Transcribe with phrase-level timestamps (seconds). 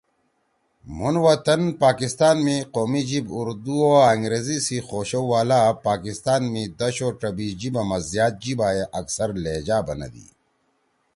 [0.95, 7.09] مُھون وطن پاکستان می قومی جیِب ”اردو“ آں انگریزی خوشؤ والا پاکستان می دَش او
[7.19, 10.27] ڇبیِش جیِبا ما زیاد جیِبا ئے اکثر ”لہجہ“ بنَدی۔